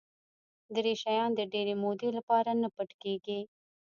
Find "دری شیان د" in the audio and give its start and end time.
0.73-1.41